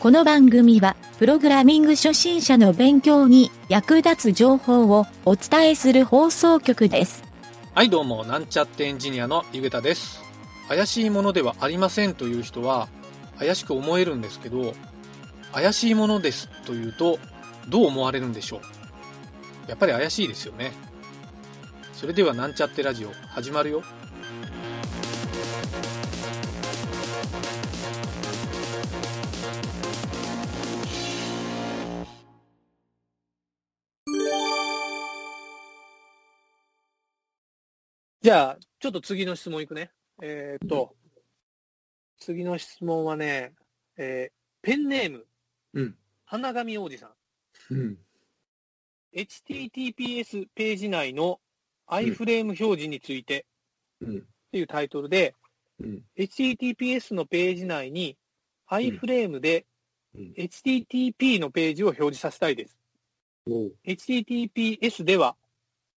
[0.00, 7.22] この番組は、プログラミング初心者の勉強に役立つ情報をお伝えする放送局です。
[7.74, 10.22] はいどうもなんちゃってエンジニアのゆげたです。
[10.68, 12.88] 怪しいものではありませんという人は
[13.38, 14.72] 怪しく思えるんですけど
[15.52, 17.18] 怪しいものですというと
[17.68, 18.60] どう思われるんでしょう？
[19.68, 20.72] やっぱり怪しいですよね。
[21.92, 23.82] それではなんちゃってラジオ始まるよ。
[38.22, 39.90] じゃあ、ちょっと次の質問いくね。
[40.20, 40.94] えーっと、
[42.18, 43.54] 次の質問はね、
[43.96, 45.26] えーペンネーム、
[45.72, 45.94] うん。
[46.26, 47.06] 花神王子さ
[47.70, 47.74] ん。
[47.74, 47.98] うん。
[49.16, 51.40] HTTPS ページ内の
[51.88, 53.46] iFrame 表示について
[54.02, 54.18] うん。
[54.18, 54.20] っ
[54.52, 55.34] ていうタイトルで、
[55.82, 56.02] うん。
[56.18, 58.18] HTTPS のページ内に
[58.70, 59.64] iFrame で
[60.14, 62.76] うん HTTP のページを表示させたいです。
[63.46, 65.36] おう HTTPS では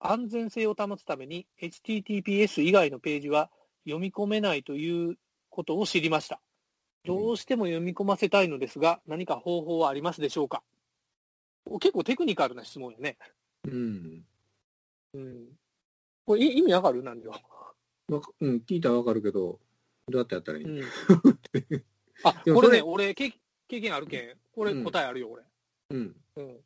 [0.05, 3.50] 安全性を保つために HTTPS 以外のページは
[3.84, 5.17] 読み込めないという
[5.50, 6.41] ことを知りました。
[7.05, 10.62] どうしても読み込ませたいのですが、何か方法はありますでしょうか？
[11.81, 13.17] 結構テクニカルな質問よね。
[13.64, 14.25] うん。
[15.14, 15.48] うん。
[16.25, 17.03] これい意味わかる？
[17.03, 17.34] なんでよ。
[18.41, 19.59] うん、聞いたらわかるけど、
[20.09, 20.84] どうやってやったらいい、うん。
[22.25, 23.33] あ、これね、そ俺経、
[23.69, 24.37] 経験あるけん。
[24.53, 25.42] これうん答えあるよ、俺。
[25.91, 26.16] うん。
[26.37, 26.61] うん。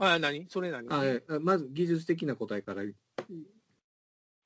[0.00, 0.46] あ、何？
[0.48, 0.86] それ何？
[0.90, 1.04] あ
[1.40, 2.82] まず技術的な答えから。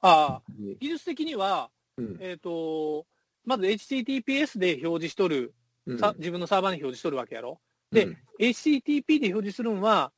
[0.01, 0.43] あ
[0.81, 2.17] 技術的には、うん。
[2.21, 3.07] えっ、と、
[3.45, 5.55] まず HTTPS で表示しとる、
[5.87, 7.61] うんさ自分のサーバーに表示しとるわけやろ。
[7.93, 8.09] で、
[8.41, 10.13] HTTP で表示するんは、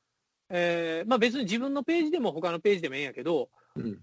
[0.48, 3.98] えーまあ別に自分のページでも他のページでもええんやけど、うん。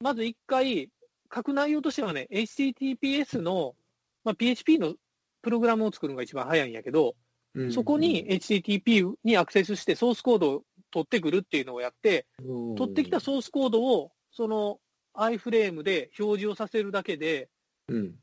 [0.00, 0.90] まず一回、
[1.34, 3.74] 書く内容としてはね、HTTPS の、
[4.22, 4.94] まあ、PHP の
[5.40, 7.14] プログラムを作るのが一番早いんやけど、
[7.54, 7.72] うん。
[7.72, 14.78] そこに HTTP にアクセスしてソースコードを取ってくるっていうのをやって、うん、取ってきたソースコードをその
[15.14, 17.48] iFrame で表示をさせるだけで、
[17.88, 18.14] うん。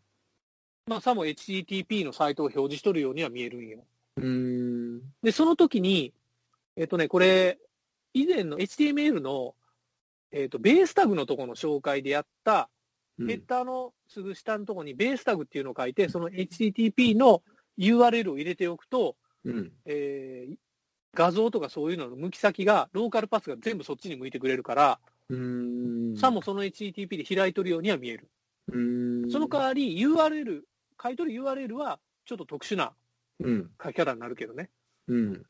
[0.88, 3.86] まあ、さも HTTP のサイトを表示しとるようには見えるんよ。
[4.18, 5.02] うん。
[5.22, 6.14] で、その時に、
[6.76, 7.60] えっ、とね、これ、
[8.14, 9.54] 以前の HTML の、
[10.32, 12.70] えっ、と、ベースタグのところの紹介でやった、
[13.20, 17.44] うんヘッダーのすぐ下のところにベースタグっていうのを書いて、その HTTP の
[17.80, 19.72] URL を入れておくと、うん。
[19.86, 20.56] えー
[21.14, 26.16] 画像とかそういうのの向き先が、ローカルパスが全部そっちに向いてくれるから、うん。
[26.16, 28.30] さもその HTTP で開いとるようには見える。
[28.72, 28.78] う
[29.28, 29.32] ん。
[29.32, 30.62] その代わり URL、
[31.02, 32.94] 書いとる URL はちょっと特殊な
[33.40, 33.70] うん。
[33.82, 34.70] 書き方になるけどね。
[35.08, 35.44] うん。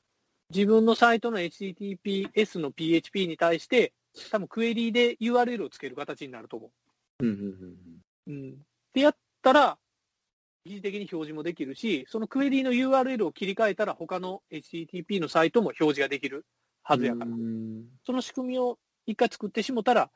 [0.50, 3.94] 自分のサイトの HTTPS の PHP に対して、
[4.31, 6.72] 多分クエリで URL をつける形になると思
[7.19, 7.28] うん。
[7.28, 7.35] うん。
[7.35, 8.31] う。
[8.31, 8.51] うん。
[8.51, 8.56] っ
[8.94, 9.78] てやったら、
[10.66, 16.46] 疑似的に表示もできるし、そのクエリの URL を切り替えたら他の HTTP のサイトも表示ができる
[16.84, 17.31] はずやから。
[17.31, 17.86] うん。
[18.06, 20.12] その仕組みを一回作ってしもたら、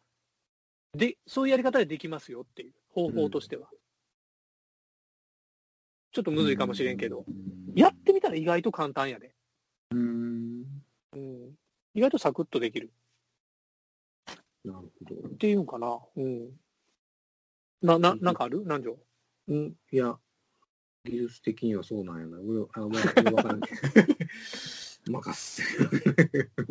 [0.94, 3.70] で、そういうやり方でできますよっていう方法としては。
[6.12, 7.26] ちょっとむずいかもしれんけど、
[7.74, 9.34] やってみたら意外と簡単やで。
[9.92, 10.64] うん。
[11.14, 11.58] うん。
[11.96, 12.92] 意外とサクッとできる。
[14.64, 15.16] なるほど。
[15.30, 16.00] っていうんかな。
[16.16, 16.52] うん。
[17.82, 18.60] な、な、なんかある？
[18.60, 18.98] 南條？
[19.48, 19.74] うん。
[19.92, 20.18] いや、
[21.06, 22.40] 技術的にはそうなんやな。
[22.40, 23.82] 俺、あ、まあ、 わからんけど。
[25.12, 25.64] 任せ。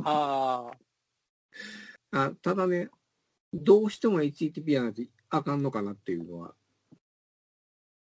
[0.04, 0.72] あ
[2.10, 2.88] あ、あ、ただね、
[3.52, 6.54] どうしても HTTP やないとあかんのかなっていうのは、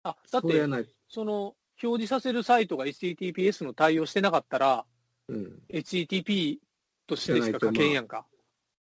[0.04, 0.66] あ、だって、
[1.08, 1.22] そ。
[1.22, 4.86] その、表示させるサイトが HTTPS の対応してなかったら、
[5.30, 5.64] うん。
[5.70, 6.60] HTTP
[7.08, 8.28] としてしか書けんやんか。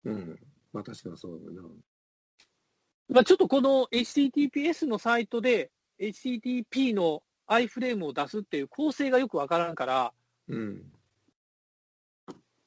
[0.03, 0.39] うん。
[0.73, 1.69] まあ確かにそうだな。
[3.09, 10.13] まあ、ちょっとこの HTTPS のサイトで HTTP の iFrame を出すっていう構成がよくわからんから、
[10.47, 10.83] うん。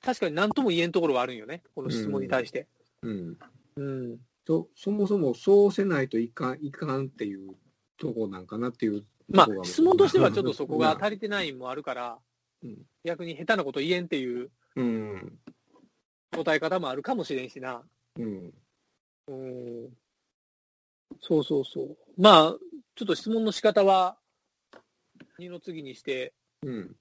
[0.00, 1.62] 確かに何とも言えんところはあるんよね。
[1.74, 2.66] この質問に対して。
[3.02, 3.38] うん。
[3.76, 4.18] うん。
[4.46, 7.54] そ、そもそもそうせないといかん、いかんっていう
[7.96, 9.64] とこなんかなっていうまあ。
[9.64, 12.18] 質問としてはちょっとそこがまあ足りてないもあるから
[12.64, 15.38] うん、逆に下手なこと言えんっていううん。
[16.34, 17.82] 答え方もあるかもしれんしな。
[18.18, 18.52] うん。
[19.28, 19.88] うん。
[21.20, 21.96] そうそうそう。
[22.16, 22.56] まあ、
[22.94, 24.16] ちょっと質問の仕方は、
[25.38, 26.32] 二の次にして、
[26.62, 26.96] うん。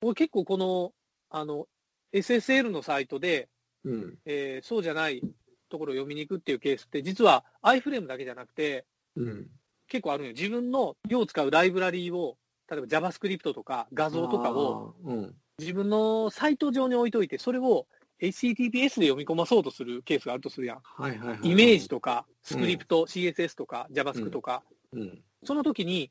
[0.00, 0.92] 僕結構この、
[1.30, 1.66] あの、
[2.12, 3.48] SSL のサイトで、
[3.84, 4.18] うん。
[4.24, 5.22] えーそうじゃない
[5.68, 8.84] ところを読みに行くっていうケースって、実は iFrame だけじゃなくて、
[9.16, 9.50] うん。
[9.88, 10.32] 結構あるんよ。
[10.32, 12.36] 自分のよう使うライブラリーを、
[12.70, 15.34] 例えば JavaScript とか画像とかをうん。
[15.58, 17.86] 自分のサイト上に置いといて、それを
[18.20, 20.80] HTTPS で読み込まそうとするケースがあるとするやん。
[20.82, 21.38] はいはいはい。
[21.42, 25.22] イメージとか、スクリプト、CSS とか、JavaScript とか、うん。
[25.44, 26.10] その時に、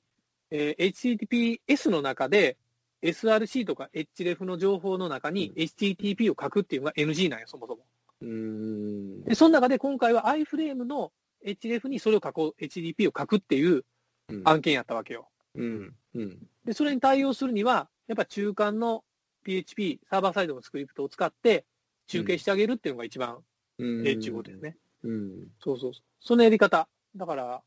[0.52, 2.58] えー HTTPS の中で
[3.02, 7.86] SRC とか href の情報の中に HTTP を書くっていうのが NG なんよ、そもそも。
[8.22, 9.24] うーん。
[9.24, 11.12] で、その中で今回は iFrame の
[11.46, 13.86] href にそれを書こう、HTTP を書くっていう
[14.30, 15.28] うん案件やったわけよ。
[15.56, 15.96] うん。
[16.14, 16.38] うん。
[16.66, 19.04] で、それに対応するには、やっぱ中間の
[19.44, 21.66] PHP、サーバーサイドのスクリプトを使って
[22.08, 23.40] 中継してあげるっていうのが一番
[23.80, 24.06] うん。
[24.06, 24.78] ええっていうことですね。
[25.04, 25.48] うん。
[25.64, 26.04] そうそうそう。
[26.20, 26.88] そのやり方。
[27.16, 27.62] だから、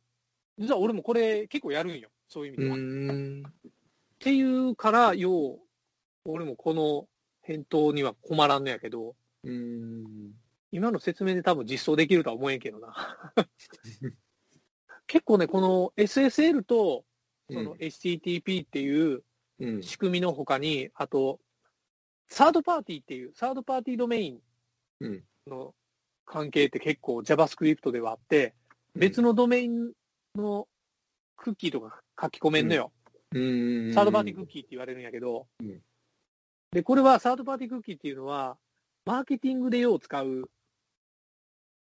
[0.59, 2.11] 実は俺もこれ結構やるんよ。
[2.33, 2.77] そういう意味うでは。
[2.77, 3.43] っん。
[4.19, 5.59] ていうから、よう、
[6.25, 7.07] 俺もこの
[7.43, 9.15] 返答には困らんのやけど、
[9.45, 10.33] うん。
[10.71, 12.95] 今の説明で多分実装できるとは思えんけどな。
[15.07, 17.05] 結構ね、この SSL と
[17.51, 19.23] その HTTP っていう
[19.59, 19.83] うん。
[19.83, 21.39] 仕組みの他に、あと、
[22.29, 24.41] サードパーティーっていう、サードパーティードメイン
[25.01, 25.25] うん。
[25.47, 25.75] の
[26.25, 28.55] 関係って結構 JavaScript ではあって、
[28.95, 29.93] 別のドメイン
[30.35, 30.67] の
[31.37, 32.93] クッキーとか書き込めんのよ。
[33.33, 33.93] うん。
[33.95, 35.81] サードパーティークッキーって言われるんやけど、うん
[36.73, 38.57] で、これはサードパーティークッキーっていうのは、
[39.05, 40.51] マーケティングでよう使う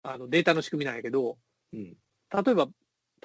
[0.02, 1.38] あのデータの仕組みなんやけど、
[1.72, 1.84] うん。
[1.84, 2.68] 例えば、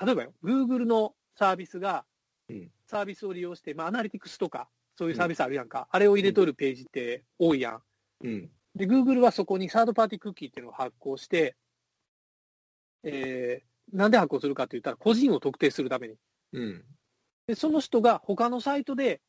[0.02, 2.06] 例えばよ、Google のサービスが
[2.50, 4.68] うん、サービスを利用して、まあ、アナリティクスとか、
[4.98, 5.88] そういうサービスあるやんか。
[5.92, 7.82] あれを入れとるページって多いやん。
[8.24, 8.50] うん。
[8.76, 11.56] で、Google はそこにサードパーティークッキーっていうのを発行して、
[13.04, 16.16] えー、なんで発行するかって言ったら、個人を特定するために。
[16.54, 16.86] うん。
[17.48, 19.22] で、その人が他のサイトで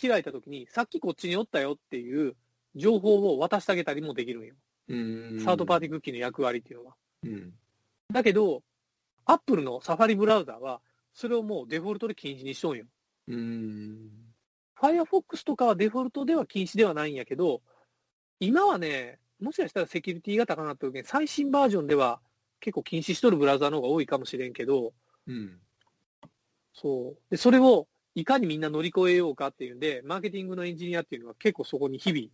[0.00, 2.36] 開いたときに、さっきこっちにおったよっていう
[2.74, 4.54] 情報を渡してあげたりもできるんよ。
[4.88, 5.40] うん。
[5.44, 6.96] サードパーティィークッキーの役割っていうのは。
[7.24, 7.52] うん。
[8.12, 8.62] だけど、
[9.24, 10.80] Apple のサファリブラウザは、
[11.14, 12.86] それをもうデフォルトで禁止にしとんよ。
[13.28, 14.10] うん。
[14.78, 17.62] Firefox とかはデフォルトでは禁止ではないんやけど、
[18.40, 22.20] 今はね、もしかしたらセキュリティが高くなった時に、最新バージョンでは
[22.62, 24.92] 結構禁止しとるブラウザの方が多いかもしれんけど、
[25.26, 25.58] うん。
[26.72, 27.18] そう。
[27.30, 32.28] で、それをいかにみんな乗り越えようかっていうんで、マーケティングのエンジニアっていうのは結構そこに日々、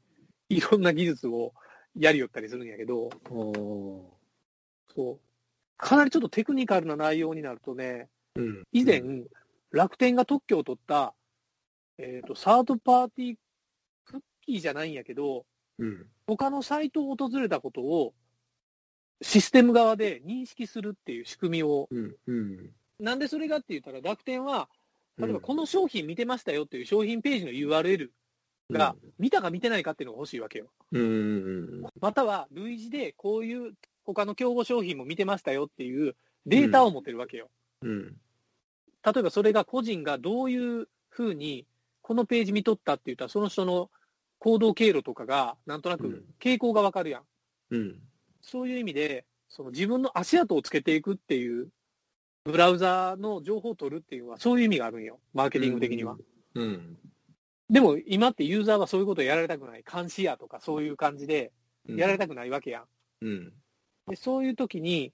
[0.50, 1.54] いろんな技術を
[1.96, 4.16] やりよったりするんやけど、お
[4.94, 5.18] そう。
[5.78, 8.64] かなりちょっとテクニカルな内容になるとね、うん。
[8.72, 9.02] 以前、
[9.70, 11.14] 楽天が特許を取った、
[11.96, 13.36] えっ、と、サードパーティー
[14.04, 15.46] クッキーじゃないんやけど、
[15.78, 16.06] うん。
[16.26, 18.12] 他のサイトを訪れたことを
[19.22, 22.16] システム側で認識するっていう仕組みを、うん。
[22.26, 22.70] うん。
[23.00, 24.68] なんでそれがって言ったら楽天は、
[25.18, 28.10] 例えばこの商品見てましたよっていう商品ページの URL
[28.70, 30.66] が見たか見てないかっていうのが欲しいわけよ。
[30.92, 31.82] うん。
[32.00, 33.72] または類似でこういう
[34.04, 36.14] 他の競合商品も見てましたよっていう
[36.46, 37.50] データを持ってるわけよ。
[37.82, 38.16] うん。
[39.04, 41.66] 例えばそれが個人がどういうふうに
[42.02, 43.90] このページ見とったって言ったらその人の
[44.38, 47.22] 行動経路とかがなんとなく傾向がわかるやん。
[47.70, 48.00] うん。
[48.48, 51.68] そういう意味で、その自分の足跡をつけていくっていう、
[52.44, 56.16] ブラウザの情報を取るっていうのは、そういう意味があるんよ、マーケティング的には。
[56.54, 56.98] うん。
[57.68, 61.52] でも、今ってユーザーはそういうことをやられたくない、監視やとかそういう感じで
[61.86, 62.84] やられたくないわけやん。
[63.20, 63.52] うん。
[64.08, 65.12] でそういう時に、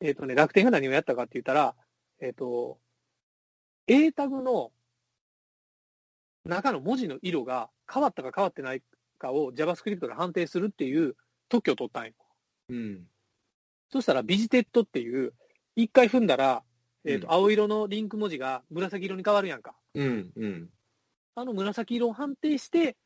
[0.00, 1.76] えっ、とね、楽天が何をやったかって言ったら、
[2.20, 2.78] えっ、と、
[3.86, 4.72] A タグの
[6.44, 8.82] 中の文字の色が変わったか変わってない
[9.18, 11.16] かを JavaScript で判定するっていう
[11.48, 12.12] 特許を取ったんよ。
[12.70, 13.06] うん。
[13.90, 15.32] そしたら、ビジテッドっていう、
[15.76, 16.62] 一回踏んだら、
[17.04, 19.74] えっ、と、うん青色のリンク文字が紫色に変わるやんか。
[19.94, 20.30] うん。
[20.36, 20.68] うん。
[21.34, 22.96] あの紫色を判定して、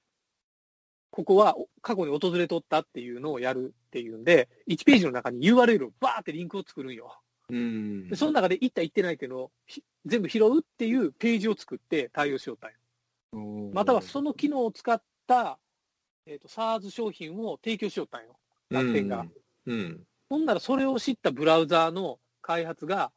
[1.10, 7.20] ここはお過去に訪れとったっていうのをやるっていうんで、1ページの中に URL をバーってリンクを作るんよ。
[7.50, 8.08] うん。
[8.08, 13.70] で、その中で行った行ってないっていうのをひ全部拾うっていうページを作って対応しよったんよ。
[13.72, 15.58] またはその機能を使った、
[16.26, 18.36] えっ、と、SARS 商品を提供しよったんよ。
[18.70, 19.20] 楽天が。
[19.20, 19.32] うん。
[20.28, 23.12] ほんならそれを知ったブラウザーの開発が、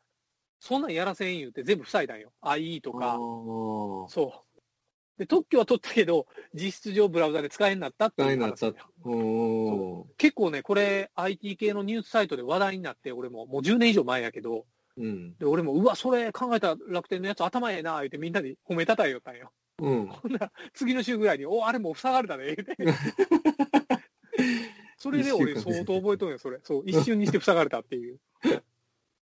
[0.60, 2.32] そんなんやらせん言うて全部塞いだんよ。
[2.42, 3.18] IE とか、
[4.10, 4.48] そう。
[5.18, 8.58] で、特許は取ったけど、実質上ブラウザで使えになったっていう使えになった
[10.18, 14.66] 結構ね、これ IT 系のニュースサイトで話題になって、俺ももう10年以上前やけど、
[14.98, 15.36] うん。
[15.38, 19.52] で、俺も、うわ、それ考えた楽天のやつ頭ええな、言うてみんなに褒めたたえよったんよ。
[19.80, 20.08] うん。
[20.08, 22.76] ほんなら、次の週ぐらいに、お、あれもう塞がれたね、言うて。
[24.98, 26.60] それで俺相当覚えとんよ、それ。
[26.64, 28.20] そう、一瞬にして塞がれたっていう。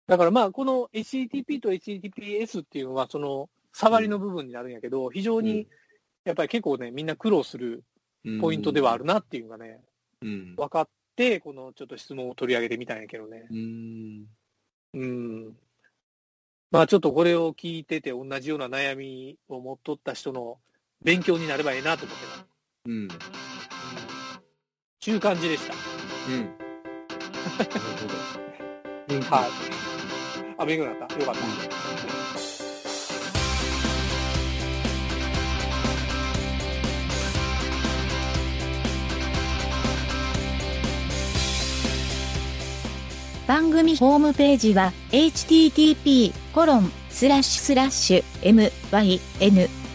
[0.08, 5.68] だからまあ、この HTTP と HTTPS っていうのは、その、触りの部分になるんやけど、非常に、
[6.24, 7.84] やっぱり結構ね、みんな苦労する
[8.40, 9.82] ポイントではあるなっていうのがね、
[10.22, 10.56] うん。
[10.56, 13.48] 分かって、このちょっと質問を取り上げてみたんやけどね。
[13.50, 14.28] うん。
[14.94, 15.58] うん。
[16.72, 20.58] まあちょっとこれを聞いてて同じような悩みを持っとった人の
[21.02, 22.46] 勉強になればいいなと思ってな。
[22.86, 23.08] うん。
[25.06, 25.74] ちゅう感じでした。
[26.28, 26.42] うん。
[26.42, 26.48] な
[27.64, 27.80] る
[29.20, 29.36] ほど。
[29.36, 29.50] はい。
[30.58, 31.42] あ、勉強になったよかった。
[31.42, 31.46] うん
[43.48, 48.84] 番組ホームページは http コロンスラッシュスラッシュ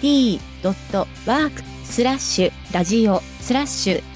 [0.01, 1.51] mynt.work
[1.83, 4.10] スラッシュラジオスラッシュ